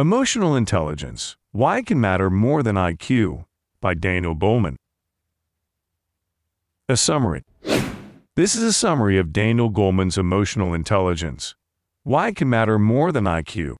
[0.00, 3.44] Emotional Intelligence Why It Can Matter More Than IQ
[3.82, 4.76] by Daniel Goleman.
[6.88, 7.42] A summary.
[8.34, 11.54] This is a summary of Daniel Goleman's Emotional Intelligence
[12.02, 13.76] Why It Can Matter More Than IQ.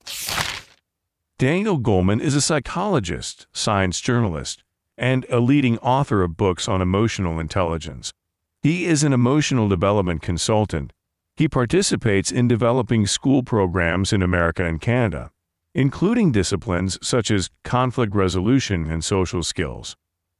[1.38, 4.62] Daniel Goleman is a psychologist, science journalist,
[4.98, 8.12] and a leading author of books on emotional intelligence.
[8.60, 10.92] He is an emotional development consultant.
[11.34, 15.30] He participates in developing school programs in America and Canada
[15.74, 19.96] including disciplines such as conflict resolution and social skills.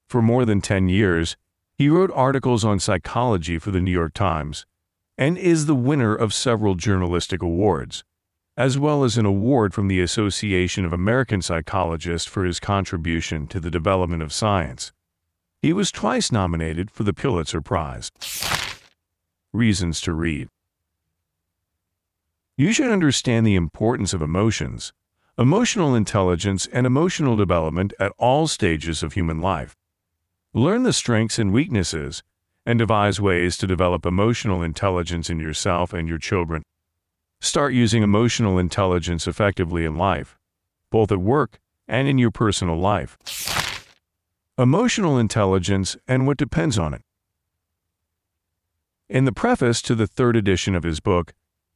[0.08, 1.36] For more than 10 years,
[1.74, 4.66] he wrote articles on psychology for the New York Times
[5.16, 8.04] and is the winner of several journalistic awards,
[8.56, 13.60] as well as an award from the Association of American Psychologists for his contribution to
[13.60, 14.92] the development of science.
[15.62, 18.10] He was twice nominated for the Pulitzer Prize.
[19.52, 20.48] Reasons to read.
[22.56, 24.92] You should understand the importance of emotions
[25.40, 29.74] emotional intelligence, and emotional development at all stages of human life.
[30.52, 32.22] Learn the strengths and weaknesses,
[32.66, 36.62] and devise ways to develop emotional intelligence in yourself and your children.
[37.40, 40.36] Start using emotional intelligence effectively in life,
[40.90, 43.16] both at work and in your personal life.
[44.58, 47.00] Emotional intelligence and what depends on it.
[49.08, 51.32] In the preface to the third edition of his book,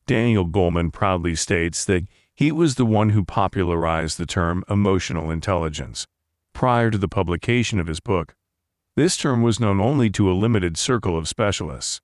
[0.06, 6.06] Daniel Goleman proudly states that he was the one who popularized the term emotional intelligence.
[6.52, 8.34] Prior to the publication of his book,
[8.96, 12.00] this term was known only to a limited circle of specialists.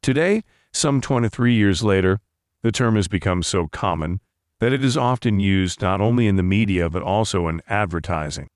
[0.00, 2.20] Today, some 23 years later,
[2.62, 4.20] the term has become so common
[4.60, 8.48] that it is often used not only in the media but also in advertising.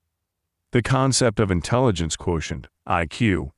[0.71, 3.51] The concept of intelligence quotient, IQ,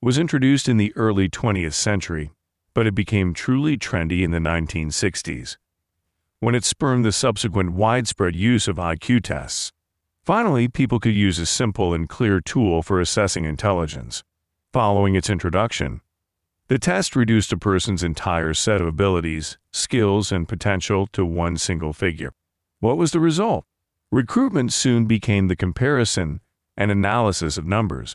[0.00, 2.30] was introduced in the early 20th century,
[2.72, 5.56] but it became truly trendy in the 1960s
[6.46, 9.72] when it spurned the subsequent widespread use of IQ tests.
[10.22, 14.22] Finally, people could use a simple and clear tool for assessing intelligence.
[14.72, 16.02] Following its introduction,
[16.68, 21.92] the test reduced a person's entire set of abilities, skills, and potential to one single
[21.92, 22.32] figure.
[22.78, 23.64] What was the result?
[24.12, 26.38] Recruitment soon became the comparison
[26.76, 28.14] and analysis of numbers.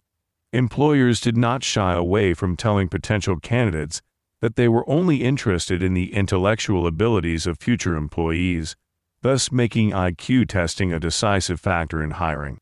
[0.54, 4.02] Employers did not shy away from telling potential candidates
[4.42, 8.76] that they were only interested in the intellectual abilities of future employees,
[9.22, 12.58] thus making IQ testing a decisive factor in hiring.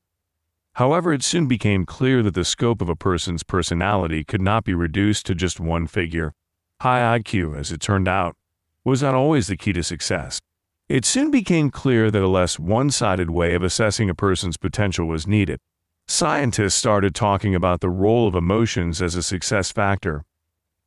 [0.73, 4.73] However, it soon became clear that the scope of a person's personality could not be
[4.73, 6.34] reduced to just one figure.
[6.81, 8.35] High IQ, as it turned out,
[8.84, 10.39] was not always the key to success.
[10.88, 15.06] It soon became clear that a less one sided way of assessing a person's potential
[15.06, 15.59] was needed.
[16.07, 20.23] Scientists started talking about the role of emotions as a success factor,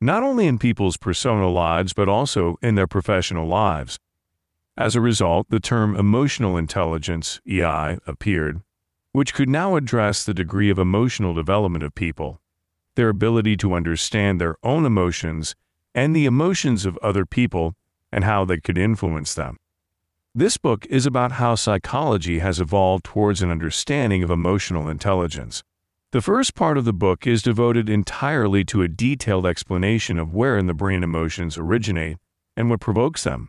[0.03, 4.01] not only in people's personal lives but also in their professional lives.
[4.77, 8.63] As a result, the term emotional intelligence, EI, appeared,
[9.13, 12.41] which could now address the degree of emotional development of people,
[12.97, 15.55] their ability to understand their own emotions
[15.95, 17.77] and the emotions of other people
[18.11, 19.57] and how they could influence them.
[20.35, 25.63] This book is about how psychology has evolved towards an understanding of emotional intelligence.
[26.13, 30.59] The first part of the book is devoted entirely to a detailed explanation of where
[30.59, 32.19] in the brain emotions originate
[32.55, 33.49] and what provokes them,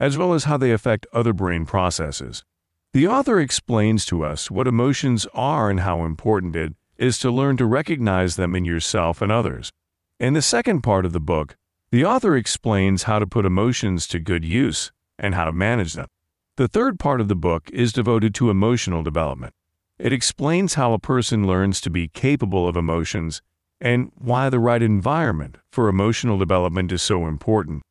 [0.00, 2.46] as well as how they affect other brain processes.
[2.94, 7.58] The author explains to us what emotions are and how important it is to learn
[7.58, 9.70] to recognize them in yourself and others.
[10.18, 11.58] In the second part of the book,
[11.90, 16.08] the author explains how to put emotions to good use and how to manage them.
[16.56, 19.52] The third part of the book is devoted to emotional development.
[19.98, 23.42] It explains how a person learns to be capable of emotions
[23.80, 27.82] and why the right environment for emotional development is so important.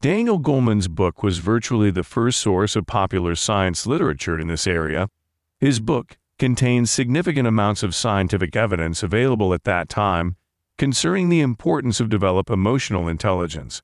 [0.00, 5.10] Daniel Goleman's book was virtually the first source of popular science literature in this area.
[5.58, 10.36] His book contains significant amounts of scientific evidence available at that time
[10.78, 13.82] concerning the importance of develop emotional intelligence.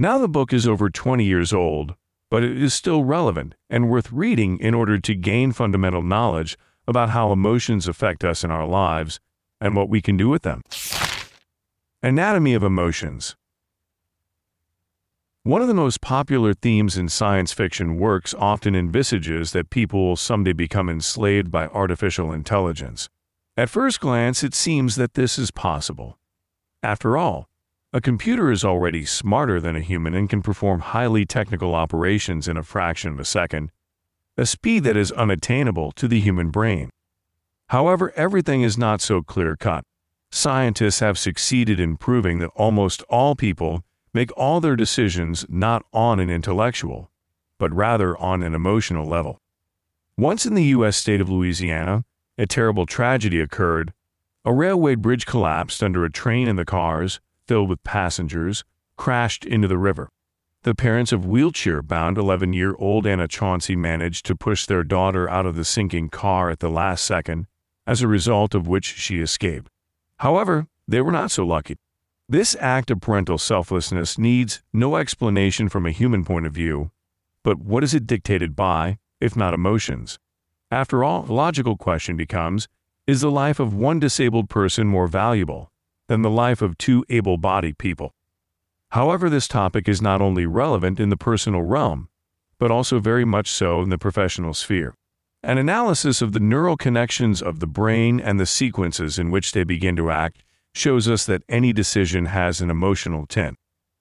[0.00, 1.94] Now the book is over 20 years old,
[2.30, 6.56] but it is still relevant and worth reading in order to gain fundamental knowledge
[6.88, 9.20] about how emotions affect us in our lives
[9.60, 10.62] and what we can do with them.
[12.02, 13.36] Anatomy of Emotions
[15.42, 20.16] One of the most popular themes in science fiction works often envisages that people will
[20.16, 23.08] someday become enslaved by artificial intelligence.
[23.56, 26.18] At first glance, it seems that this is possible.
[26.82, 27.48] After all,
[27.92, 32.56] a computer is already smarter than a human and can perform highly technical operations in
[32.56, 33.72] a fraction of a second,
[34.38, 36.90] a speed that is unattainable to the human brain.
[37.68, 39.84] However, everything is not so clear cut.
[40.30, 43.82] Scientists have succeeded in proving that almost all people
[44.14, 47.10] make all their decisions not on an intellectual,
[47.58, 49.40] but rather on an emotional level.
[50.16, 50.96] Once in the U.S.
[50.96, 52.04] state of Louisiana,
[52.38, 53.92] a terrible tragedy occurred.
[54.44, 58.64] A railway bridge collapsed under a train and the cars, filled with passengers,
[58.96, 60.08] crashed into the river.
[60.68, 65.26] The parents of wheelchair bound 11 year old Anna Chauncey managed to push their daughter
[65.26, 67.46] out of the sinking car at the last second,
[67.86, 69.70] as a result of which she escaped.
[70.18, 71.78] However, they were not so lucky.
[72.28, 76.90] This act of parental selflessness needs no explanation from a human point of view,
[77.42, 80.18] but what is it dictated by, if not emotions?
[80.70, 82.68] After all, the logical question becomes
[83.06, 85.72] Is the life of one disabled person more valuable
[86.08, 88.12] than the life of two able bodied people?
[88.90, 92.08] However, this topic is not only relevant in the personal realm,
[92.58, 94.94] but also very much so in the professional sphere.
[95.42, 99.62] An analysis of the neural connections of the brain and the sequences in which they
[99.62, 100.42] begin to act
[100.74, 103.56] shows us that any decision has an emotional tint.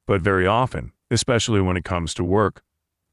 [0.08, 2.64] But very often, especially when it comes to work,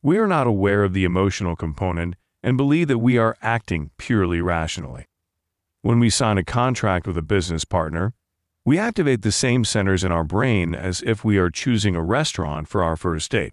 [0.02, 4.40] we are not aware of the emotional component and believe that we are acting purely
[4.40, 5.06] rationally.
[5.82, 8.14] When we sign a contract with a business partner,
[8.66, 12.66] we activate the same centers in our brain as if we are choosing a restaurant
[12.66, 13.52] for our first date.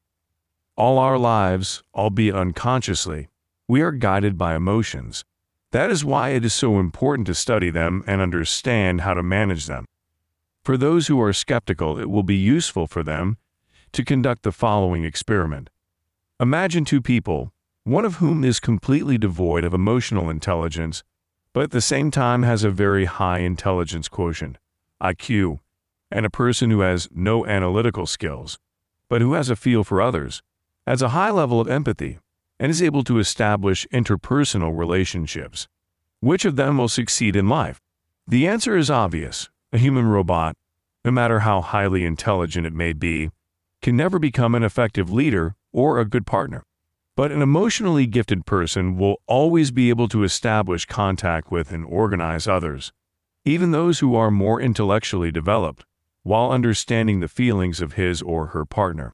[0.77, 3.27] All our lives, albeit unconsciously,
[3.67, 5.25] we are guided by emotions.
[5.71, 9.65] That is why it is so important to study them and understand how to manage
[9.65, 9.85] them.
[10.63, 13.37] For those who are skeptical, it will be useful for them
[13.91, 15.69] to conduct the following experiment.
[16.39, 17.51] Imagine two people,
[17.83, 21.03] one of whom is completely devoid of emotional intelligence,
[21.53, 24.57] but at the same time has a very high intelligence quotient,
[25.01, 25.59] IQ,
[26.11, 28.59] and a person who has no analytical skills,
[29.09, 30.41] but who has a feel for others,
[30.85, 32.19] has a high level of empathy,
[32.59, 35.67] and is able to establish interpersonal relationships.
[36.19, 37.81] Which of them will succeed in life?
[38.27, 39.49] The answer is obvious.
[39.73, 40.55] A human robot,
[41.03, 43.31] no matter how highly intelligent it may be,
[43.81, 46.63] can never become an effective leader or a good partner.
[47.15, 52.47] But an emotionally gifted person will always be able to establish contact with and organize
[52.47, 52.93] others,
[53.45, 55.85] even those who are more intellectually developed,
[56.23, 59.13] while understanding the feelings of his or her partner.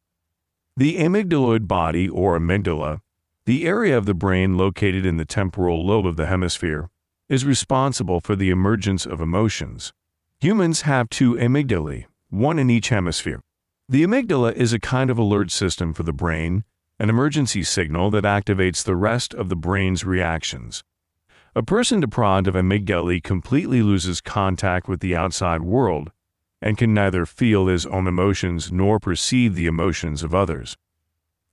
[0.75, 3.01] The amygdaloid body, or amygdala,
[3.45, 6.89] the area of the brain located in the temporal lobe of the hemisphere,
[7.29, 9.93] is responsible for the emergence of emotions.
[10.39, 13.41] Humans have two amygdalae, one in each hemisphere.
[13.89, 16.63] The amygdala is a kind of alert system for the brain
[16.99, 20.83] an emergency signal that activates the rest of the brain's reactions.
[21.57, 26.11] A person deprived of amygdala completely loses contact with the outside world
[26.61, 30.77] and can neither feel his own emotions nor perceive the emotions of others.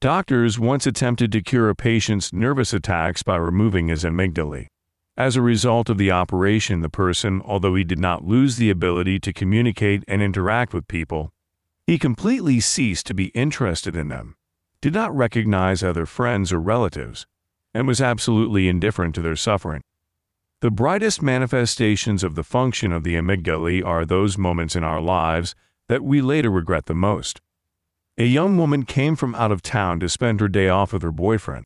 [0.02, 4.66] Doctors once attempted to cure a patient's nervous attacks by removing his amygdala.
[5.16, 9.18] As a result of the operation, the person, although he did not lose the ability
[9.20, 11.32] to communicate and interact with people,
[11.86, 14.36] he completely ceased to be interested in them
[14.82, 17.26] did not recognize other friends or relatives,
[17.72, 19.80] and was absolutely indifferent to their suffering.
[20.60, 25.54] The brightest manifestations of the function of the amygdala are those moments in our lives
[25.88, 27.40] that we later regret the most.
[28.16, 31.12] A young woman came from out of town to spend her day off with her
[31.12, 31.64] boyfriend.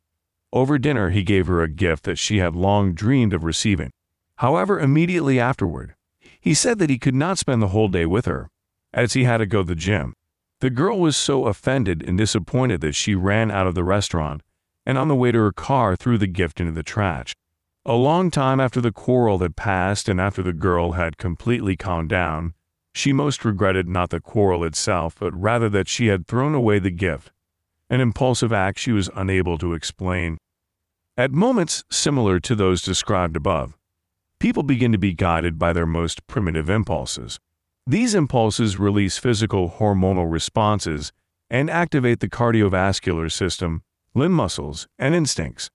[0.53, 3.91] Over dinner, he gave her a gift that she had long dreamed of receiving.
[4.37, 5.95] However, immediately afterward,
[6.41, 8.49] he said that he could not spend the whole day with her,
[8.95, 10.15] as he had to go to the gym.
[10.61, 14.43] The girl was so offended and disappointed that she ran out of the restaurant
[14.87, 17.37] and on the way to her car threw the gift into the trash.
[17.89, 22.11] A long time after the quarrel had passed and after the girl had completely calmed
[22.11, 22.53] down,
[22.95, 26.91] she most regretted not the quarrel itself, but rather that she had thrown away the
[26.91, 27.33] gift,
[27.89, 30.37] an impulsive act she was unable to explain.
[31.17, 33.75] At moments similar to those described above,
[34.39, 37.41] people begin to be guided by their most primitive impulses.
[37.87, 41.11] These impulses release physical hormonal responses
[41.49, 43.83] and activate the cardiovascular system,
[44.15, 45.71] limb muscles, and instincts.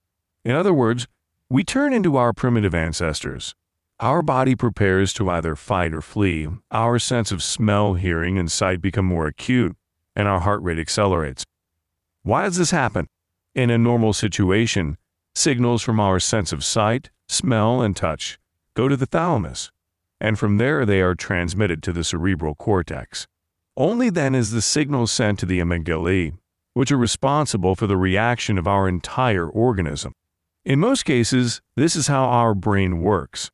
[0.46, 1.08] In other words,
[1.53, 3.53] we turn into our primitive ancestors.
[4.00, 8.81] Our body prepares to either fight or flee, our sense of smell, hearing, and sight
[8.81, 9.77] become more acute,
[10.15, 11.45] and our heart rate accelerates.
[12.24, 13.05] Why does this happen?
[13.53, 14.98] In a normal situation,
[15.36, 18.39] signals from our sense of sight, smell, and touch
[18.74, 19.69] go to the thalamus,
[20.19, 23.27] and from there they are transmitted to the cerebral cortex.
[23.77, 26.36] Only then is the signal sent to the amygdala,
[26.74, 30.13] which are responsible for the reaction of our entire organism.
[30.65, 33.51] In most cases, this is how our brain works.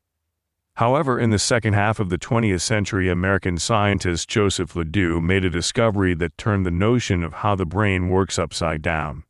[0.75, 5.49] However, in the second half of the 20th century, American scientist Joseph Ledoux made a
[5.49, 9.23] discovery that turned the notion of how the brain works upside down.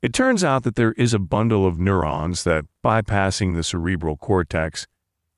[0.00, 4.86] It turns out that there is a bundle of neurons that, bypassing the cerebral cortex,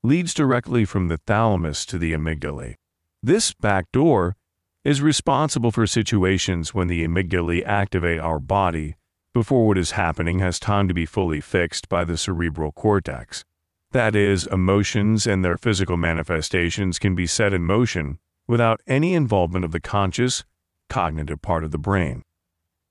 [0.01, 2.75] leads directly from the thalamus to the amygdala.
[3.21, 4.37] This back door
[4.85, 8.95] is responsible for situations when the amygdala activate our body
[9.33, 13.45] before what is happening has time to be fully fixed by the cerebral cortex.
[13.91, 19.63] That is, emotions and their physical manifestations can be set in motion without any involvement
[19.63, 20.43] of the conscious,
[20.89, 22.23] cognitive part of the brain.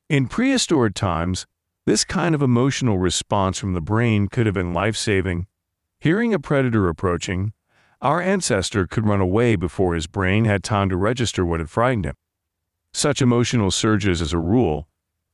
[0.08, 1.46] In prehistoric times,
[1.86, 5.46] this kind of emotional response from the brain could have been life saving.
[5.98, 7.52] Hearing a predator approaching,
[8.00, 12.06] our ancestor could run away before his brain had time to register what had frightened
[12.06, 12.14] him.
[12.92, 14.88] Such emotional surges, as a rule,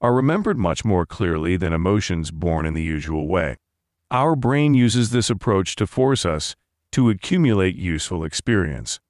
[0.06, 3.56] are remembered much more clearly than emotions born in the usual way.
[4.08, 6.54] Our brain uses this approach to force us
[6.92, 9.00] to accumulate useful experience.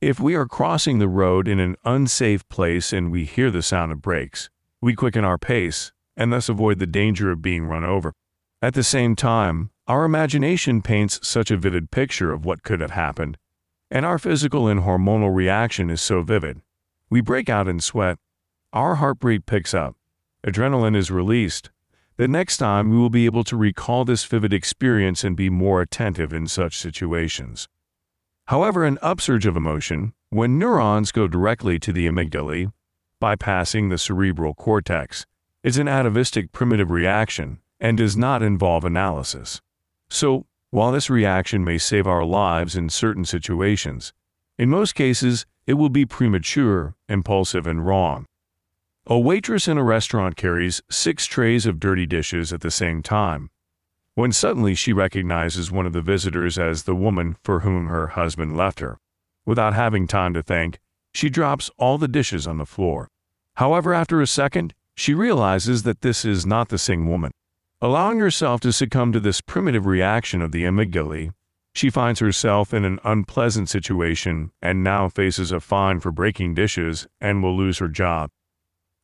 [0.00, 3.90] If we are crossing the road in an unsafe place and we hear the sound
[3.90, 4.48] of brakes,
[4.80, 8.12] we quicken our pace and thus avoid the danger of being run over.
[8.62, 12.92] At the same time, our imagination paints such a vivid picture of what could have
[12.92, 13.36] happened,
[13.90, 16.60] and our physical and hormonal reaction is so vivid.
[17.10, 18.18] We break out in sweat,
[18.72, 19.96] our heart rate picks up,
[20.46, 21.70] adrenaline is released.
[22.16, 25.80] The next time we will be able to recall this vivid experience and be more
[25.80, 27.68] attentive in such situations.
[28.46, 32.72] However, an upsurge of emotion, when neurons go directly to the amygdala,
[33.22, 35.24] bypassing the cerebral cortex,
[35.62, 39.60] is an atavistic primitive reaction and does not involve analysis.
[40.08, 44.12] So, while this reaction may save our lives in certain situations,
[44.58, 48.26] in most cases it will be premature, impulsive, and wrong.
[49.06, 53.50] A waitress in a restaurant carries six trays of dirty dishes at the same time,
[54.14, 58.56] when suddenly she recognizes one of the visitors as the woman for whom her husband
[58.56, 58.98] left her.
[59.46, 60.78] Without having time to think,
[61.14, 63.08] she drops all the dishes on the floor.
[63.54, 67.32] However, after a second, she realizes that this is not the same woman.
[67.80, 71.32] Allowing herself to succumb to this primitive reaction of the amygdala,
[71.74, 77.06] she finds herself in an unpleasant situation and now faces a fine for breaking dishes
[77.20, 78.30] and will lose her job.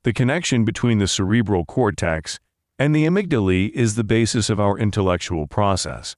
[0.06, 2.38] The connection between the cerebral cortex
[2.78, 6.14] and the amygdala is the basis of our intellectual process.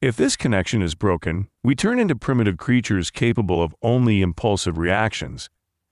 [0.00, 5.50] If this connection is broken, we turn into primitive creatures capable of only impulsive reactions,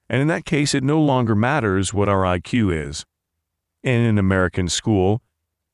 [0.09, 3.05] and in that case, it no longer matters what our IQ is.
[3.83, 5.21] In an American school,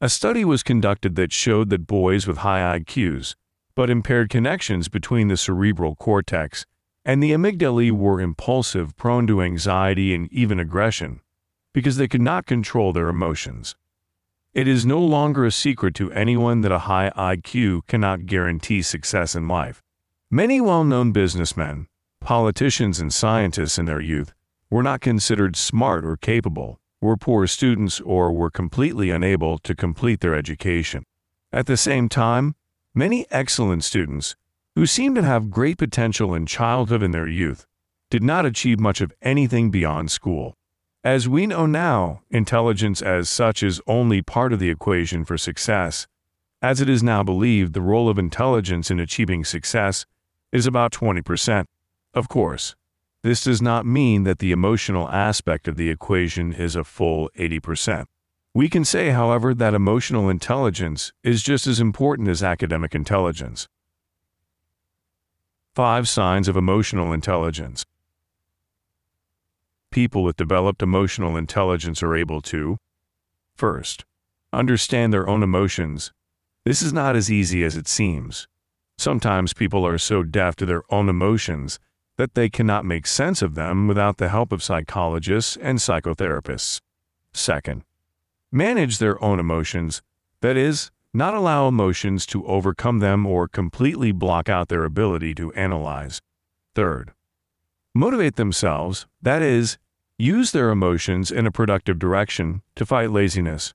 [0.01, 3.37] a study was conducted that showed that boys with high IQs,
[3.77, 6.67] but impaired connections between the cerebral cortex
[7.05, 11.21] and the amygdala were impulsive, prone to anxiety and even aggression,
[11.73, 13.75] because they could not control their emotions.
[14.53, 19.37] It is no longer a secret to anyone that a high IQ cannot guarantee success
[19.37, 19.81] in life.
[20.31, 21.87] Many well known businessmen,
[22.21, 24.33] politicians, and scientists in their youth
[24.71, 30.21] were not considered smart or capable, were poor students, or were completely unable to complete
[30.21, 31.05] their education.
[31.53, 32.55] At the same time,
[32.95, 34.37] many excellent students,
[34.75, 37.67] who seemed to have great potential in childhood and their youth,
[38.11, 40.57] did not achieve much of anything beyond school.
[41.03, 46.07] As we know now, intelligence as such is only part of the equation for success.
[46.61, 50.05] As it is now believed, the role of intelligence in achieving success
[50.53, 51.65] is about 20%.
[52.13, 52.77] Of course,
[53.23, 58.05] this does not mean that the emotional aspect of the equation is a full 80%.
[58.53, 63.69] We can say, however, that emotional intelligence is just as important as academic intelligence.
[65.75, 67.87] 5 Signs of Emotional Intelligence
[69.91, 72.77] people with developed emotional intelligence are able to
[73.55, 74.05] first,
[74.53, 76.13] understand their own emotions.
[76.65, 78.49] This is not as easy as it seems.
[78.99, 81.79] Sometimes people are so deaf to their own emotions
[82.17, 86.81] that they cannot make sense of them without the help of psychologists and psychotherapists.
[87.33, 87.83] Second,
[88.53, 90.03] manage their own emotions,
[90.43, 95.53] that is, not allow emotions to overcome them or completely block out their ability to
[95.55, 96.21] analyze.
[96.75, 97.13] Third,
[97.95, 99.79] motivate themselves, that is,
[100.19, 103.75] use their emotions in a productive direction to fight laziness.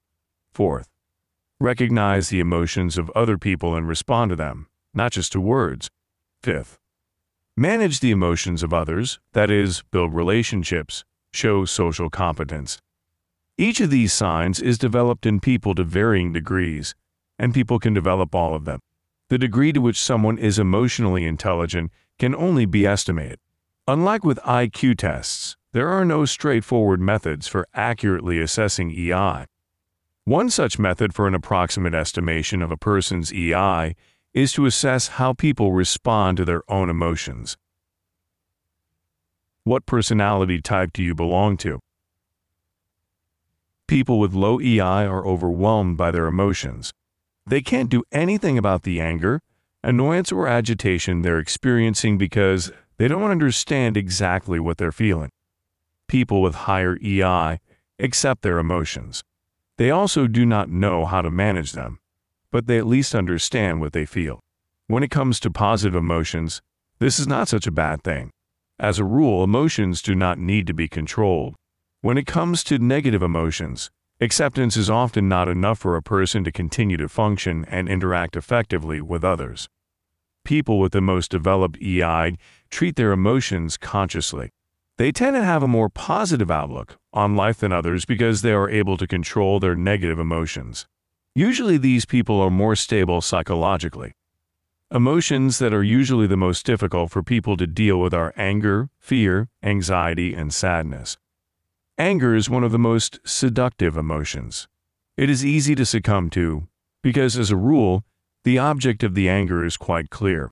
[0.53, 0.89] Fourth,
[1.59, 5.89] recognize the emotions of other people and respond to them, not just to words.
[6.41, 6.77] Fifth,
[7.57, 11.03] manage the emotions of others, that is, build relationships,
[11.33, 12.77] show social competence.
[13.57, 16.93] Each of these signs is developed in people to varying degrees,
[17.39, 18.79] and people can develop all of them.
[19.29, 23.39] The degree to which someone is emotionally intelligent can only be estimated.
[23.87, 29.45] Unlike with IQ tests, there are no straightforward methods for accurately assessing EI.
[30.23, 33.93] One such method for an approximate estimation of a person's EI
[34.33, 37.57] is to assess how people respond to their own emotions.
[39.65, 41.79] What personality type do you belong to?
[43.87, 46.91] People with low EI are overwhelmed by their emotions.
[47.45, 49.41] They can't do anything about the anger,
[49.83, 55.29] annoyance, or agitation they're experiencing because they don't understand exactly what they're feeling.
[56.07, 57.59] People with higher EI
[57.99, 59.23] accept their emotions.
[59.77, 61.99] They also do not know how to manage them,
[62.51, 64.39] but they at least understand what they feel.
[64.87, 66.61] When it comes to positive emotions,
[66.99, 68.31] this is not such a bad thing.
[68.79, 71.55] As a rule, emotions do not need to be controlled.
[72.01, 73.89] When it comes to negative emotions,
[74.21, 79.01] acceptance is often not enough for a person to continue to function and interact effectively
[79.01, 79.67] with others.
[80.43, 82.37] People with the most developed EI
[82.75, 84.49] treat their emotions consciously.
[84.97, 88.69] They tend to have a more positive outlook on life than others because they are
[88.69, 90.85] able to control their negative emotions.
[91.33, 94.11] Usually, these people are more stable psychologically.
[94.91, 99.47] Emotions that are usually the most difficult for people to deal with are anger, fear,
[99.63, 101.17] anxiety, and sadness.
[101.97, 104.67] Anger is one of the most seductive emotions.
[105.15, 106.67] It is easy to succumb to
[107.01, 108.03] because, as a rule,
[108.43, 110.51] the object of the anger is quite clear.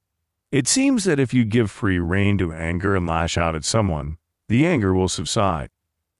[0.53, 4.17] It seems that if you give free rein to anger and lash out at someone,
[4.47, 5.71] the anger will subside.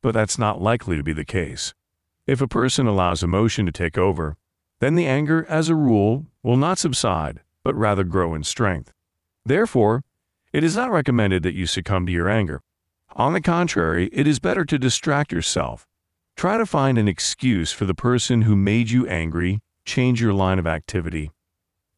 [0.02, 1.76] But that's not likely to be the case.
[2.26, 4.36] If a person allows emotion to take over,
[4.80, 8.92] then the anger, as a rule, will not subside but rather grow in strength.
[9.46, 10.04] Therefore,
[10.52, 12.64] it is not recommended that you succumb to your anger.
[13.16, 15.88] On the contrary, it is better to distract yourself.
[16.36, 20.58] Try to find an excuse for the person who made you angry, change your line
[20.58, 21.30] of activity.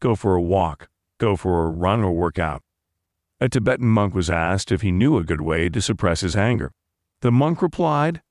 [0.00, 2.62] Go for a walk, go for a run or workout.
[3.40, 6.72] A Tibetan monk was asked if he knew a good way to suppress his anger.
[7.20, 8.22] The monk replied,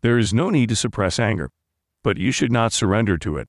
[0.00, 1.50] There is no need to suppress anger,
[2.02, 3.48] but you should not surrender to it.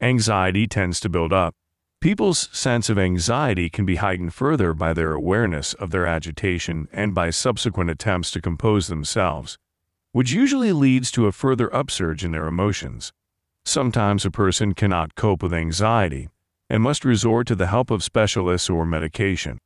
[0.00, 1.54] Anxiety tends to build up,
[2.00, 7.12] People's sense of anxiety can be heightened further by their awareness of their agitation and
[7.12, 9.58] by subsequent attempts to compose themselves,
[10.12, 13.12] which usually leads to a further upsurge in their emotions.
[13.64, 16.28] Sometimes a person cannot cope with anxiety
[16.70, 19.58] and must resort to the help of specialists or medication.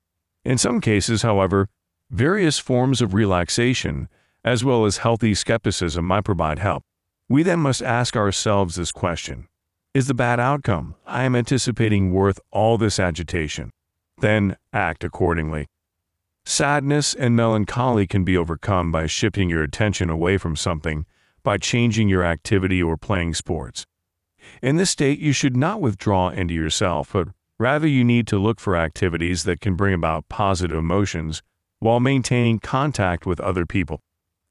[0.45, 1.69] In some cases, however,
[2.11, 4.09] various forms of relaxation,
[4.45, 6.83] as well as healthy skepticism, might provide help.
[7.29, 9.49] We then must ask ourselves this question
[9.95, 13.71] is the bad outcome I am anticipating worth all this agitation?
[14.19, 15.67] Then act accordingly.
[16.45, 21.05] Sadness and melancholy can be overcome by shifting your attention away from something,
[21.43, 23.85] by changing your activity or playing sports.
[24.63, 27.29] In this state, you should not withdraw into yourself, but
[27.59, 31.43] rather you need to look for activities that can bring about positive emotions
[31.79, 34.01] while maintaining contact with other people.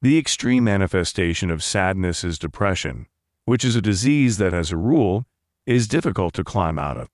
[0.02, 3.08] The extreme manifestation of sadness is depression,
[3.46, 5.26] which is a disease that, as a rule,
[5.66, 7.08] is difficult to climb out of.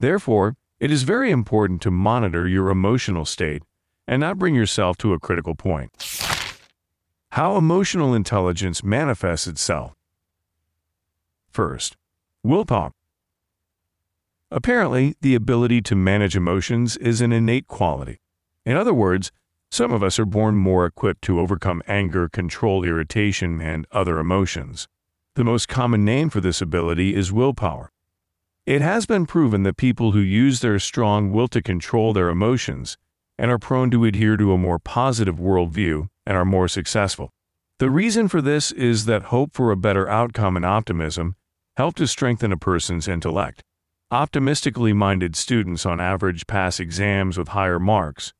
[0.00, 3.62] Therefore, it is very important to monitor your emotional state
[4.06, 5.90] and not bring yourself to a critical point.
[7.32, 9.94] How emotional intelligence manifests itself.
[11.50, 11.96] First,
[12.42, 12.92] willpower.
[14.50, 18.18] Apparently, the ability to manage emotions is an innate quality.
[18.64, 19.30] In other words,
[19.70, 24.88] some of us are born more equipped to overcome anger, control irritation, and other emotions.
[25.34, 27.90] The most common name for this ability is willpower.
[28.64, 32.96] It has been proven that people who use their strong will to control their emotions
[33.38, 37.30] and are prone to adhere to a more positive worldview and are more successful.
[37.78, 41.36] The reason for this is that hope for a better outcome and optimism
[41.78, 43.62] help to strengthen a person's intellect.
[44.10, 48.32] Optimistically minded students on average pass exams with higher marks,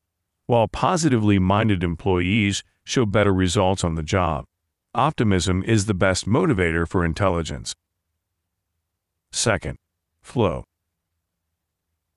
[0.45, 4.43] while positively minded employees show better results on the job.
[4.93, 7.73] Optimism is the best motivator for intelligence.
[9.31, 9.77] Second,
[10.21, 10.65] flow.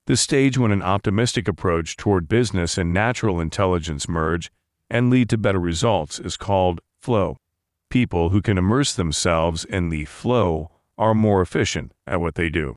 [0.07, 4.51] The stage when an optimistic approach toward business and natural intelligence merge
[4.89, 7.37] and lead to better results is called flow.
[7.89, 10.72] People who can immerse themselves in the flow
[11.03, 12.75] are more efficient at what they do.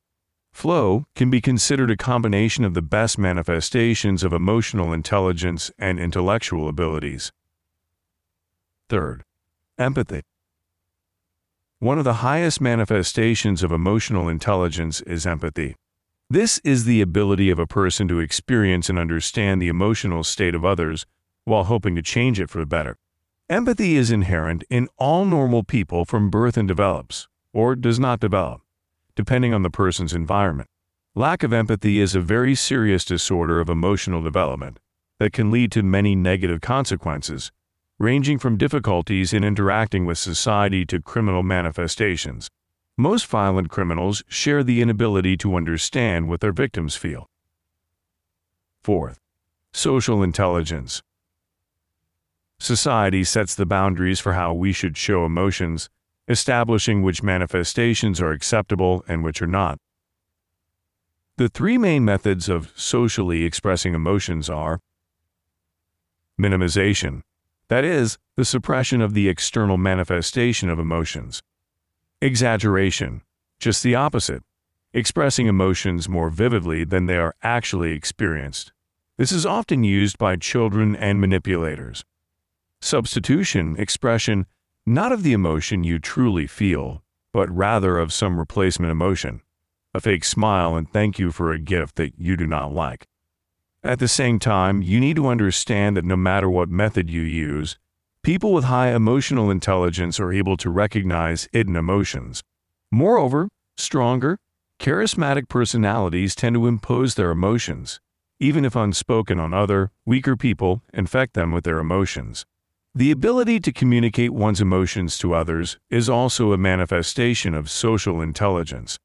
[0.52, 6.68] Flow can be considered a combination of the best manifestations of emotional intelligence and intellectual
[6.68, 7.30] abilities.
[8.88, 9.22] Third,
[9.78, 10.22] Empathy.
[11.78, 15.76] One of the highest manifestations of emotional intelligence is empathy.
[16.28, 20.64] This is the ability of a person to experience and understand the emotional state of
[20.64, 21.06] others
[21.44, 22.96] while hoping to change it for the better.
[23.48, 28.60] Empathy is inherent in all normal people from birth and develops, or does not develop,
[29.14, 30.68] depending on the person's environment.
[31.14, 34.78] Lack of empathy is a very serious disorder of emotional development
[35.18, 37.50] that can lead to many negative consequences,
[37.98, 42.50] ranging from difficulties in interacting with society to criminal manifestations.
[42.98, 47.26] Most violent criminals share the inability to understand what their victims feel.
[48.84, 49.18] Fourth,
[49.72, 51.02] social intelligence.
[52.58, 55.88] Society sets the boundaries for how we should show emotions,
[56.28, 59.78] establishing which manifestations are acceptable and which are not.
[61.36, 64.80] The three main methods of socially expressing emotions are
[66.40, 67.22] minimization,
[67.68, 71.42] that is, the suppression of the external manifestation of emotions.
[72.22, 73.22] Exaggeration,
[73.58, 74.42] just the opposite,
[74.92, 78.72] expressing emotions more vividly than they are actually experienced.
[79.18, 82.04] This is often used by children and manipulators.
[82.80, 84.46] Substitution, expression,
[84.88, 89.42] not of the emotion you truly feel, but rather of some replacement emotion,
[89.92, 93.04] a fake smile and thank you for a gift that you do not like.
[93.82, 97.78] At the same time, you need to understand that no matter what method you use,
[98.22, 102.44] people with high emotional intelligence are able to recognize hidden emotions.
[102.92, 104.38] Moreover, stronger,
[104.80, 108.00] charismatic personalities tend to impose their emotions,
[108.38, 112.46] even if unspoken on other, weaker people, infect them with their emotions.
[112.96, 118.98] The ability to communicate one's emotions to others is also a manifestation of social intelligence.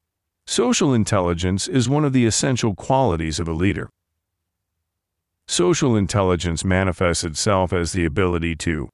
[0.48, 3.90] Social intelligence is one of the essential qualities of a leader.
[5.46, 8.88] Social intelligence manifests itself as the ability to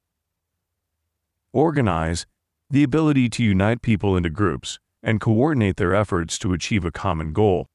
[1.54, 2.26] organize,
[2.68, 7.34] the ability to unite people into groups and coordinate their efforts to achieve a common
[7.34, 7.68] goal,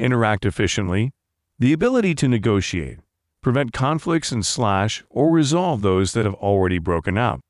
[0.00, 1.12] interact efficiently,
[1.60, 2.98] the ability to negotiate,
[3.42, 7.40] prevent conflicts and slash or resolve those that have already broken out,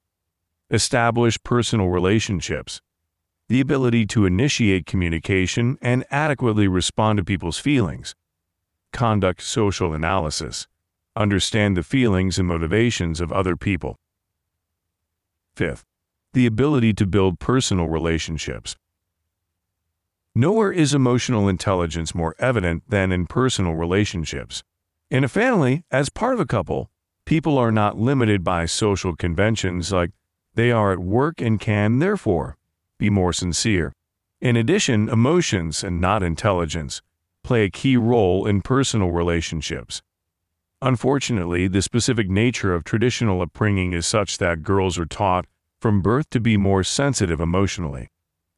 [0.71, 2.81] establish personal relationships,
[3.49, 8.15] the ability to initiate communication and adequately respond to people's feelings,
[8.93, 10.69] conduct social analysis,
[11.17, 13.97] understand the feelings and motivations of other people.
[15.57, 15.85] Fifth,
[16.33, 18.77] the ability to build personal relationships.
[20.35, 24.63] Nowhere is emotional intelligence more evident than in personal relationships.
[25.11, 26.89] In a family, as part of a couple,
[27.25, 30.13] people are not limited by social conventions like
[30.55, 32.57] they are at work and can, therefore,
[32.97, 33.93] be more sincere.
[34.41, 37.03] In addition, emotions, and not intelligence,
[37.43, 40.01] play a key role in personal relationships.
[40.81, 45.45] Unfortunately, the specific nature of traditional upbringing is such that girls are taught
[45.81, 48.11] from birth to be more sensitive emotionally.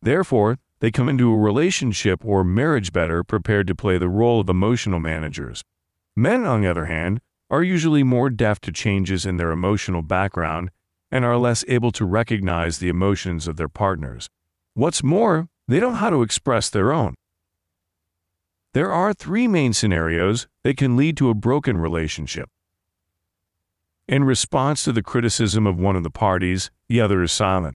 [0.02, 4.50] Therefore, they come into a relationship or marriage better prepared to play the role of
[4.50, 5.64] emotional managers.
[6.16, 7.20] Men, on the other hand,
[7.51, 10.70] are usually more deaf to changes in their emotional background
[11.11, 14.29] and are less able to recognize the emotions of their partners.
[14.75, 17.14] What's more, they don't know how to express their own.
[18.72, 22.48] There are three main scenarios that can lead to a broken relationship.
[24.09, 27.75] In response to the criticism of one of the parties, the other is silent.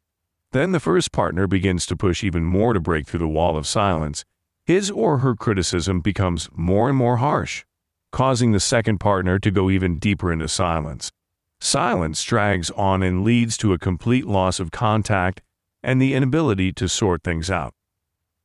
[0.52, 3.68] Then the first partner begins to push even more to break through the wall of
[3.68, 4.26] silence.
[4.66, 7.64] His or her criticism becomes more and more harsh
[8.12, 11.12] causing the second partner to go even deeper into silence.
[11.60, 15.42] Silence drags on and leads to a complete loss of contact
[15.84, 17.74] and the inability to sort things out.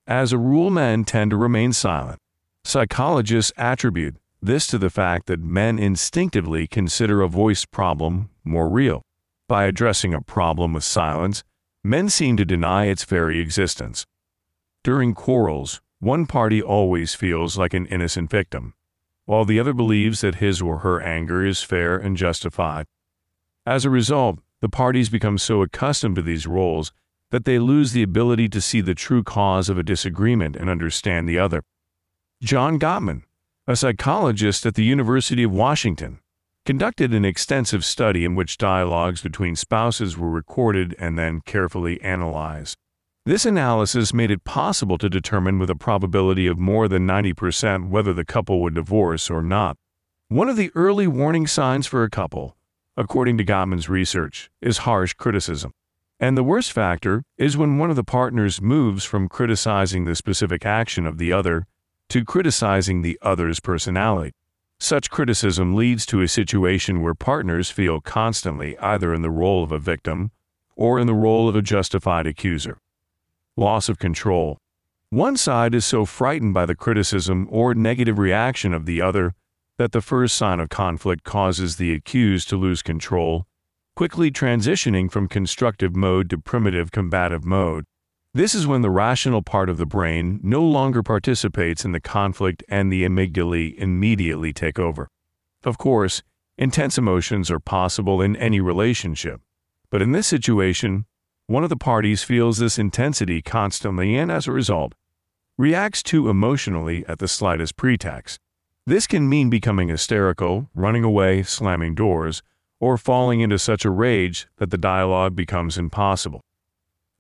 [0.07, 2.19] As a rule, men tend to remain silent.
[2.65, 9.03] Psychologists attribute this to the fact that men instinctively consider a voice problem more real.
[9.49, 11.45] By addressing a problem with silence,
[11.85, 14.05] men seem to deny its very existence.
[14.83, 18.75] During quarrels, one party always feels like an innocent victim
[19.25, 22.87] while the other believes that his or her anger is fair and justified.
[23.65, 26.93] As a result, the parties become so accustomed to these roles
[27.31, 31.29] that they lose the ability to see the true cause of a disagreement and understand
[31.29, 31.65] the other.
[32.43, 33.23] John Gottman,
[33.67, 36.21] a psychologist at the University of Washington,
[36.65, 42.77] conducted an extensive study in which dialogues between spouses were recorded and then carefully analyzed.
[43.25, 48.13] This analysis made it possible to determine with a probability of more than 90% whether
[48.13, 49.77] the couple would divorce or not.
[50.27, 52.57] One of the early warning signs for a couple,
[52.97, 55.71] according to Gottman's research, is harsh criticism.
[56.19, 60.67] And the worst factor is when one of the partners moves from criticizing the specific
[60.67, 61.69] action of the other
[62.09, 64.33] to criticizing the other's personality.
[64.81, 69.71] Such criticism leads to a situation where partners feel constantly either in the role of
[69.71, 70.33] a victim
[70.75, 72.79] or in the role of a justified accuser
[73.57, 74.59] loss of control.
[75.11, 79.35] One side is so frightened by the criticism or negative reaction of the other
[79.77, 83.47] that the first sign of conflict causes the accused to lose control,
[83.95, 87.85] quickly transitioning from constructive mode to primitive combative mode.
[88.35, 92.65] This is when the rational part of the brain no longer participates in the conflict
[92.69, 95.09] and the amygdala immediately take over.
[95.65, 96.23] Of course,
[96.57, 99.43] intense emotions are possible in any relationship,
[99.91, 101.05] but in this situation,
[101.47, 104.95] one of the parties feels this intensity constantly and, as a result,
[105.59, 108.41] reacts too emotionally at the slightest pretext.
[108.87, 112.43] This can mean becoming hysterical, running away, slamming doors,
[112.81, 116.41] or falling into such a rage that the dialogue becomes impossible.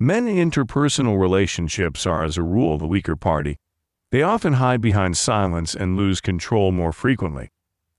[0.01, 3.59] Men in interpersonal relationships are, as a rule, the weaker party.
[4.11, 7.51] They often hide behind silence and lose control more frequently.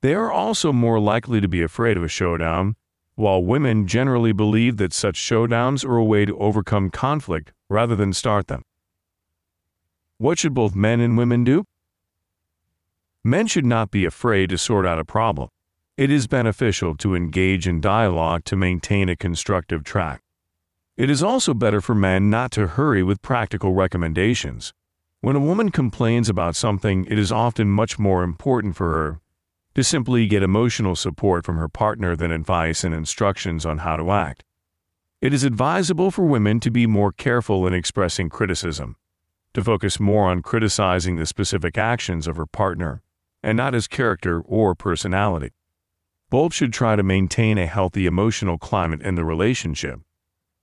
[0.02, 2.76] They are also more likely to be afraid of a showdown
[3.16, 8.14] while women generally believe that such showdowns are a way to overcome conflict rather than
[8.14, 8.64] start them.
[10.18, 11.66] What should both men and women do?
[13.24, 15.50] Men should not be afraid to sort out a problem.
[15.96, 20.22] It is beneficial to engage in dialogue to maintain a constructive track.
[20.98, 24.74] It is also better for men not to hurry with practical recommendations.
[25.22, 29.20] When a woman complains about something, it is often much more important for her
[29.76, 34.12] to simply get emotional support from her partner than advice and instructions on how to
[34.12, 34.44] act.
[35.22, 38.98] It is advisable for women to be more careful in expressing criticism,
[39.54, 43.02] to focus more on criticizing the specific actions of her partner
[43.42, 45.52] and not his character or personality.
[46.30, 50.00] Both should try to maintain a healthy emotional climate in the relationship.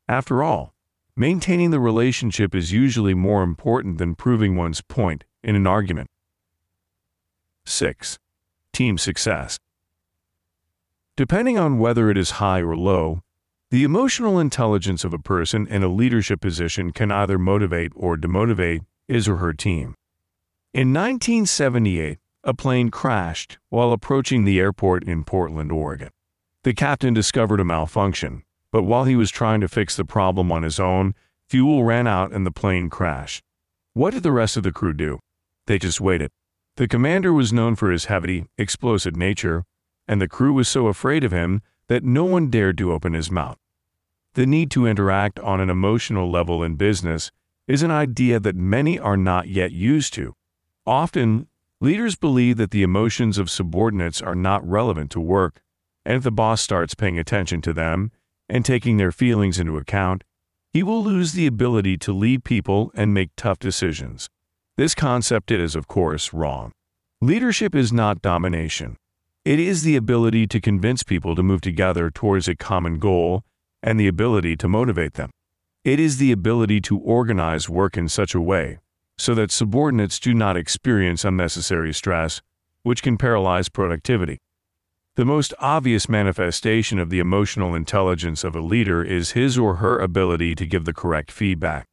[0.09, 0.75] After all,
[1.16, 6.09] maintaining the relationship is usually more important than proving one's point in an argument.
[7.66, 8.18] 6.
[8.72, 9.59] Team success.
[11.16, 13.22] Depending on whether it is high or low,
[13.70, 18.80] the emotional intelligence of a person in a leadership position can either motivate or demotivate
[19.06, 19.94] his or her team.
[20.72, 26.11] In 1978, a plane crashed while approaching the airport in Portland, Oregon.
[26.64, 30.62] The captain discovered a malfunction, but while he was trying to fix the problem on
[30.62, 31.14] his own,
[31.48, 33.42] fuel ran out and the plane crashed.
[33.92, 35.18] What did the rest of the crew do?
[35.66, 36.30] They just waited.
[36.76, 39.64] The commander was known for his heavy, explosive nature,
[40.09, 43.30] and the crew was so afraid of him that no one dared to open his
[43.30, 43.59] mouth.
[44.35, 47.30] The need to interact on an emotional level in business
[47.66, 50.35] is an idea that many are not yet used to.
[50.87, 51.48] Often,
[51.83, 55.62] Leaders believe that the emotions of subordinates are not relevant to work,
[56.04, 58.12] and if the boss starts paying attention to them
[58.50, 60.22] and taking their feelings into account,
[60.74, 64.28] he will lose the ability to lead people and make tough decisions.
[64.80, 66.72] This concept is, of course, wrong.
[67.20, 68.96] Leadership is not domination.
[69.44, 73.42] It is the ability to convince people to move together towards a common goal
[73.82, 75.28] and the ability to motivate them.
[75.84, 78.78] It is the ability to organize work in such a way
[79.18, 82.40] so that subordinates do not experience unnecessary stress,
[82.82, 84.38] which can paralyze productivity.
[85.16, 89.98] The most obvious manifestation of the emotional intelligence of a leader is his or her
[89.98, 91.89] ability to give the correct feedback.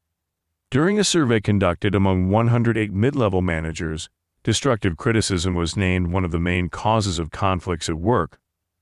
[0.70, 4.10] During a survey conducted among 108 mid level managers,
[4.44, 8.38] destructive criticism was named one of the main causes of conflicts at work,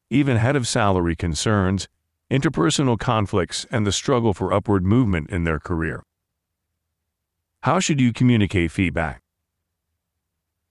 [0.09, 1.87] even ahead of salary concerns,
[2.31, 6.01] interpersonal conflicts, and the struggle for upward movement in their career.
[7.61, 9.21] How should you communicate feedback?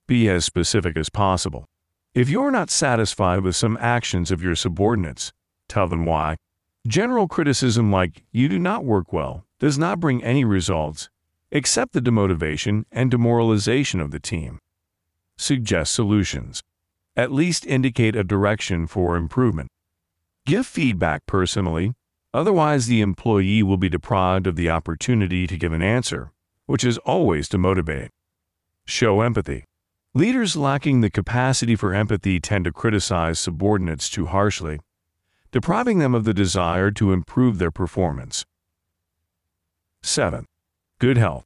[0.08, 1.64] Be as specific as possible.
[2.12, 5.32] If you're not satisfied with some actions of your subordinates,
[5.68, 6.38] tell them why.
[6.88, 11.08] General criticism like, you do not work well, does not bring any results,
[11.50, 14.58] except the demotivation and demoralization of the team.
[15.38, 16.62] Suggest solutions.
[17.16, 19.70] At least indicate a direction for improvement.
[20.44, 21.94] Give feedback personally,
[22.34, 26.30] otherwise, the employee will be deprived of the opportunity to give an answer
[26.66, 28.10] which is always to motivate.
[28.84, 29.64] Show empathy.
[30.12, 34.78] Leaders lacking the capacity for empathy tend to criticize subordinates too harshly,
[35.52, 38.44] depriving them of the desire to improve their performance.
[40.04, 40.46] 7.
[41.00, 41.44] Good health.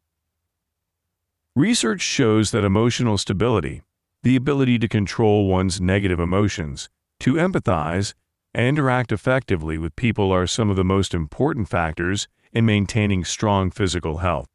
[1.57, 3.83] Research shows that emotional stability,
[4.23, 6.89] the ability to control one's negative emotions,
[7.21, 8.15] to empathize,
[8.53, 13.71] and interact effectively with people are some of the most important factors in maintaining strong
[13.71, 14.49] physical health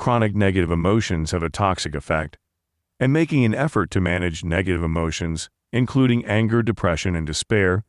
[0.00, 2.38] chronic negative emotions have a toxic effect,
[2.98, 7.84] and making an effort to manage negative emotions, including anger, depression, and despair,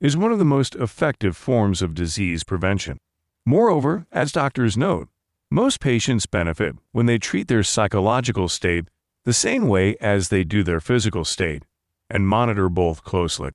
[0.00, 2.98] is one of the most effective forms of disease prevention.
[3.44, 5.08] Moreover, as doctors note,
[5.50, 8.88] most patients benefit when they treat their psychological state
[9.24, 11.62] the same way as they do their physical state
[12.10, 13.50] and monitor both closely.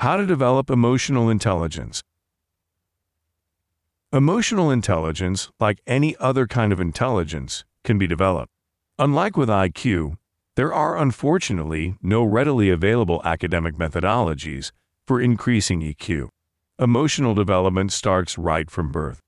[0.00, 2.02] How to develop emotional intelligence.
[4.12, 8.50] Emotional intelligence, like any other kind of intelligence, can be developed.
[8.98, 10.16] Unlike with IQ,
[10.56, 14.72] there are unfortunately no readily available academic methodologies
[15.06, 16.28] for increasing EQ.
[16.76, 19.20] Emotional development starts right from birth.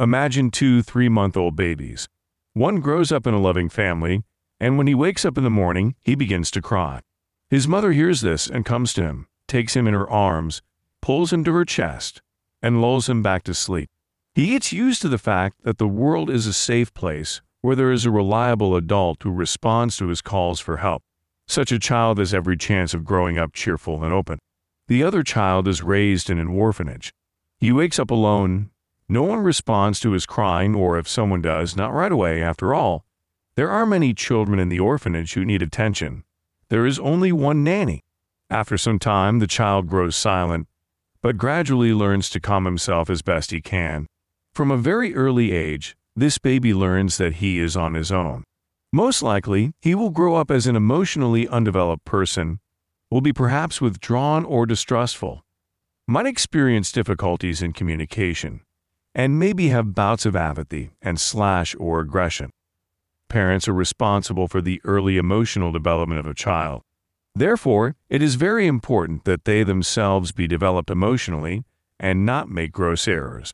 [0.00, 2.08] Imagine two three month old babies.
[2.54, 4.22] One grows up in a loving family,
[4.60, 7.00] and when he wakes up in the morning, he begins to cry.
[7.50, 10.62] His mother hears this and comes to him, takes him in her arms,
[11.02, 12.22] pulls him to her chest,
[12.62, 13.90] and lulls him back to sleep.
[14.36, 17.90] He gets used to the fact that the world is a safe place where there
[17.90, 21.02] is a reliable adult who responds to his calls for help.
[21.48, 24.38] Such a child has every chance of growing up cheerful and open.
[24.86, 27.12] The other child is raised in an orphanage.
[27.58, 28.70] He wakes up alone.
[29.08, 33.06] No one responds to his crying, or if someone does, not right away, after all.
[33.54, 36.24] There are many children in the orphanage who need attention.
[36.68, 38.04] There is only one nanny.
[38.50, 40.68] After some time, the child grows silent,
[41.22, 44.06] but gradually learns to calm himself as best he can.
[44.52, 48.44] From a very early age, this baby learns that he is on his own.
[48.92, 52.60] Most likely, he will grow up as an emotionally undeveloped person,
[53.10, 55.44] will be perhaps withdrawn or distrustful,
[56.06, 58.60] might experience difficulties in communication,
[59.14, 62.50] and maybe have bouts of apathy and slash or aggression.
[63.28, 66.82] Parents are responsible for the early emotional development of a child.
[67.34, 71.64] Therefore, it is very important that they themselves be developed emotionally
[72.00, 73.52] and not make gross errors.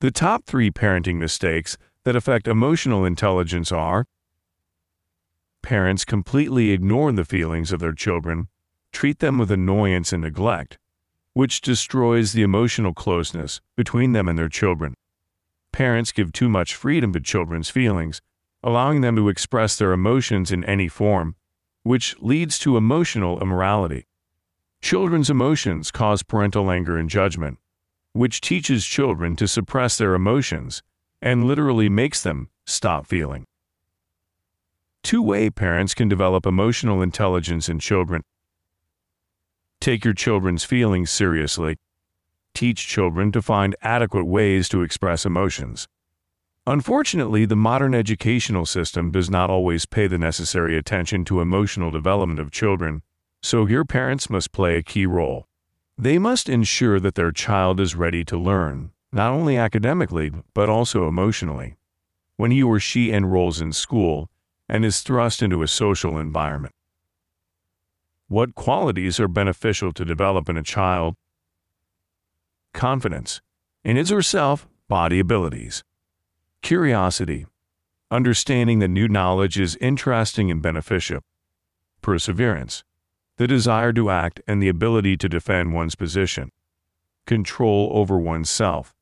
[0.00, 4.06] The top three parenting mistakes that affect emotional intelligence are
[5.62, 8.48] Parents completely ignore the feelings of their children,
[8.92, 10.78] treat them with annoyance and neglect,
[11.38, 14.92] which destroys the emotional closeness between them and their children.
[15.70, 18.20] Parents give too much freedom to children's feelings,
[18.64, 21.36] allowing them to express their emotions in any form,
[21.84, 24.04] which leads to emotional immorality.
[24.82, 27.58] Children's emotions cause parental anger and judgment,
[28.14, 30.82] which teaches children to suppress their emotions
[31.22, 33.44] and literally makes them stop feeling.
[35.04, 38.24] Two way parents can develop emotional intelligence in children.
[39.80, 41.76] Take your children's feelings seriously.
[42.52, 45.86] Teach children to find adequate ways to express emotions.
[46.66, 52.40] Unfortunately, the modern educational system does not always pay the necessary attention to emotional development
[52.40, 53.02] of children,
[53.40, 55.46] so your parents must play a key role.
[55.96, 61.08] They must ensure that their child is ready to learn, not only academically, but also
[61.08, 61.76] emotionally.
[62.36, 64.28] When he or she enrolls in school
[64.68, 66.74] and is thrust into a social environment.
[68.30, 71.14] What qualities are beneficial to develop in a child?
[72.74, 73.40] Confidence
[73.82, 75.82] in his or self body abilities.
[76.60, 77.46] Curiosity,
[78.10, 81.20] understanding that new knowledge is interesting and beneficial.
[82.02, 82.84] Perseverance,
[83.38, 86.50] the desire to act and the ability to defend one's position,
[87.26, 88.94] control over oneself,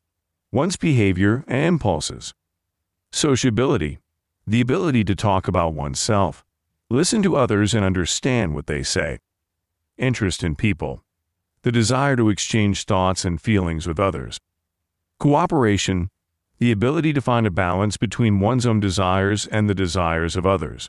[0.53, 2.33] one's behavior and impulses,
[3.11, 3.99] sociability,
[4.47, 6.45] the ability to talk about oneself,
[6.89, 9.19] listen to others and understand what they say,
[9.99, 11.03] interest in people,
[11.63, 14.39] the desire to exchange thoughts and feelings with others,
[15.19, 16.11] cooperation,
[16.59, 20.89] the ability to find a balance between one's own desires and the desires of others.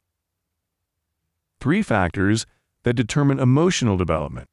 [1.59, 2.45] Three factors
[2.83, 4.47] that determine emotional development.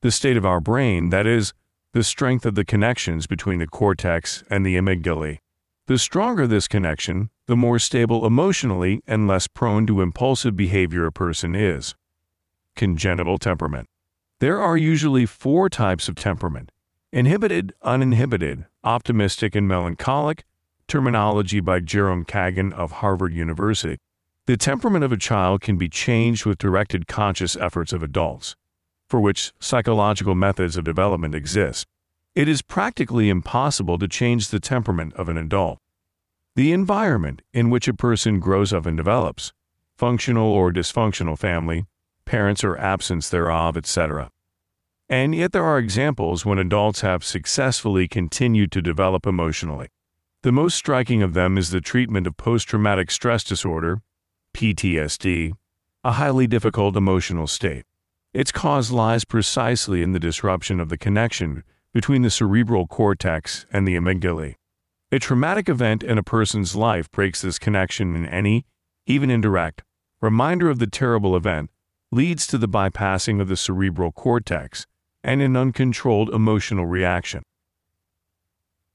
[0.00, 1.54] The state of our brain, that is,
[1.92, 5.38] the strength of the connections between the cortex and the amygdala.
[5.86, 11.12] The stronger this connection, the more stable emotionally and less prone to impulsive behavior a
[11.12, 11.94] person is.
[12.74, 13.88] Congenital temperament.
[14.40, 16.70] There are usually four types of temperament
[17.12, 20.44] inhibited, uninhibited, optimistic, and melancholic,
[20.88, 23.98] terminology by Jerome Kagan of Harvard University.
[24.46, 28.56] The temperament of a child can be changed with directed conscious efforts of adults,
[29.08, 31.86] for which psychological methods of development exist.
[32.34, 35.78] It is practically impossible to change the temperament of an adult.
[36.56, 39.52] The environment in which a person grows up and develops,
[39.96, 41.86] functional or dysfunctional family,
[42.26, 44.30] parents or absence thereof, etc.
[45.08, 49.88] And yet there are examples when adults have successfully continued to develop emotionally.
[50.42, 54.02] The most striking of them is the treatment of post traumatic stress disorder
[54.54, 55.54] PTSD,
[56.04, 57.84] a highly difficult emotional state.
[58.32, 63.88] Its cause lies precisely in the disruption of the connection between the cerebral cortex and
[63.88, 64.54] the amygdala.
[65.14, 68.66] A traumatic event in a person's life breaks this connection in any,
[69.06, 69.84] even indirect,
[70.20, 71.70] reminder of the terrible event
[72.10, 74.88] leads to the bypassing of the cerebral cortex
[75.22, 77.44] and an uncontrolled emotional reaction.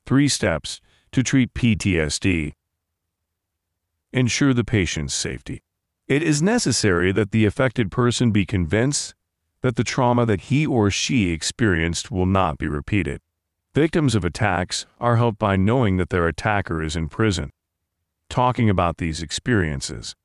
[0.05, 0.81] Three steps
[1.13, 2.51] to treat PTSD
[4.11, 5.63] ensure the patient's safety.
[6.09, 9.15] It is necessary that the affected person be convinced
[9.61, 13.21] that the trauma that he or she experienced will not be repeated.
[13.75, 17.51] Victims of attacks are helped by knowing that their attacker is in prison.
[18.27, 20.15] Talking about these experiences.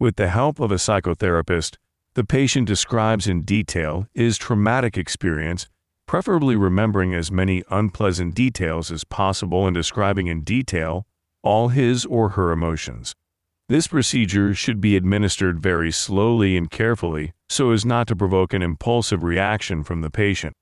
[0.00, 1.76] With the help of a psychotherapist,
[2.14, 5.68] the patient describes in detail his traumatic experience,
[6.06, 11.06] preferably remembering as many unpleasant details as possible and describing in detail
[11.42, 13.14] all his or her emotions.
[13.68, 18.62] This procedure should be administered very slowly and carefully so as not to provoke an
[18.62, 20.54] impulsive reaction from the patient.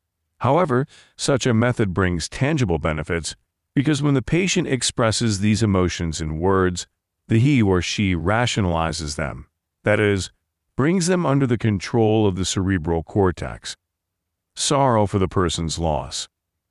[0.43, 3.37] However, such a method brings tangible benefits
[3.77, 6.89] because when the patient expresses these emotions in words,
[7.29, 9.47] the he or she rationalizes them,
[9.85, 10.33] that is,
[10.77, 13.77] brings them under the control of the cerebral cortex.
[14.57, 16.29] Sorrow for the person's loss.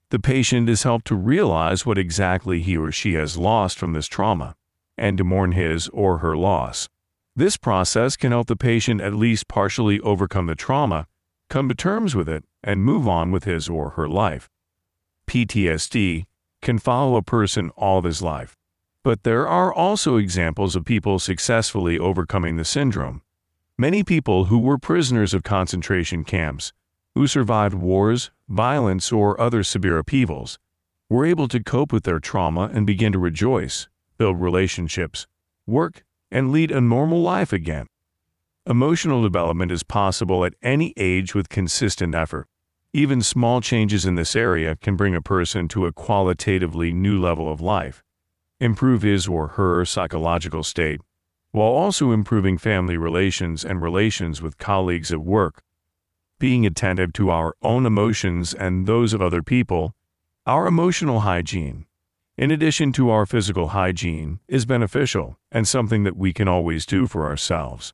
[0.10, 4.08] The patient is helped to realize what exactly he or she has lost from this
[4.08, 4.54] trauma
[4.98, 6.90] and to mourn his or her loss.
[7.38, 11.08] This process can help the patient at least partially overcome the trauma,
[11.52, 14.50] come to terms with it, and move on with his or her life.
[15.28, 16.26] PTSD
[16.62, 18.56] can follow a person all of his life.
[19.04, 23.22] But there are also examples of people successfully overcoming the syndrome.
[23.78, 26.72] Many people who were prisoners of concentration camps,
[27.16, 30.58] who survived wars, violence, or other severe upheavals,
[31.10, 35.28] were able to cope with their trauma and begin to rejoice, build relationships,
[35.68, 37.88] work, and lead a normal life again.
[38.68, 42.46] Emotional development is possible at any age with consistent effort.
[42.94, 47.52] Even small changes in this area can bring a person to a qualitatively new level
[47.52, 48.04] of life,
[48.60, 51.02] improve his or her psychological state,
[51.50, 55.64] while also improving family relations and relations with colleagues at work.
[56.38, 59.96] Being attentive to our own emotions and those of other people,
[60.46, 61.88] our emotional hygiene,
[62.38, 67.08] in addition to our physical hygiene, is beneficial and something that we can always do
[67.08, 67.92] for ourselves.